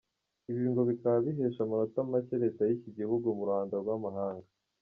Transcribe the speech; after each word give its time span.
Ibi 0.49 0.65
ngo 0.71 0.81
bikaba 0.89 1.17
bihesha 1.25 1.61
amanota 1.65 1.99
make 2.11 2.35
leta 2.43 2.61
y’Iki 2.69 2.89
gihugu 2.97 3.25
mu 3.37 3.43
ruhando 3.47 3.73
rw’amahanga. 3.83 4.47